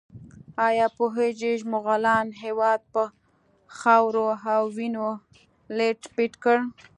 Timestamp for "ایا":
0.67-0.87